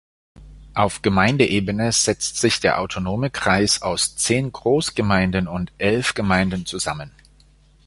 Auf 0.73 1.03
Gemeindeebene 1.03 1.91
setzt 1.91 2.37
sich 2.37 2.59
der 2.59 2.79
autonome 2.79 3.29
Kreis 3.29 3.83
aus 3.83 4.15
zehn 4.15 4.51
Großgemeinden 4.51 5.47
und 5.47 5.71
elf 5.77 6.15
Gemeinden 6.15 6.65
zusammen. 6.65 7.11